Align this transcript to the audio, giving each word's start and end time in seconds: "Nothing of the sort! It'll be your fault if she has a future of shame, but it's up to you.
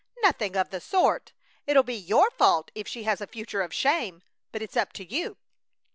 "Nothing 0.23 0.55
of 0.55 0.71
the 0.71 0.81
sort! 0.81 1.31
It'll 1.67 1.83
be 1.83 1.93
your 1.93 2.31
fault 2.31 2.71
if 2.73 2.87
she 2.87 3.03
has 3.03 3.21
a 3.21 3.27
future 3.27 3.61
of 3.61 3.71
shame, 3.71 4.23
but 4.51 4.63
it's 4.63 4.75
up 4.75 4.93
to 4.93 5.05
you. 5.05 5.37